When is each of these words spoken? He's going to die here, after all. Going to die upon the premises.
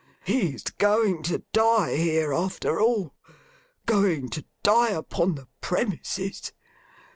He's 0.23 0.63
going 0.63 1.21
to 1.29 1.43
die 1.53 1.95
here, 1.95 2.33
after 2.33 2.81
all. 2.81 3.13
Going 3.85 4.29
to 4.29 4.43
die 4.63 4.89
upon 4.89 5.35
the 5.35 5.47
premises. 5.61 6.51